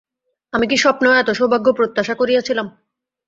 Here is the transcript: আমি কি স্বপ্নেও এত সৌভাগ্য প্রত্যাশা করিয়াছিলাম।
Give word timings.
আমি 0.53 0.65
কি 0.67 0.77
স্বপ্নেও 0.77 1.13
এত 1.13 1.29
সৌভাগ্য 1.31 1.67
প্রত্যাশা 1.73 2.13
করিয়াছিলাম। 2.15 2.67